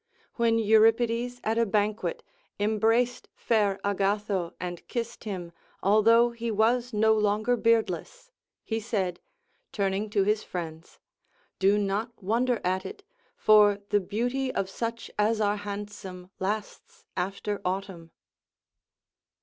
[0.33, 2.23] When Euripides at a banquet
[2.59, 5.51] en^braced fair Agatho and kissed him,
[5.83, 8.31] although he was no longer beardless,
[8.63, 9.19] he said,
[9.71, 10.97] turning to his friends:
[11.59, 13.03] Do not wonder at it,
[13.35, 18.09] for the beauty of such as are handsome lasts after autumn.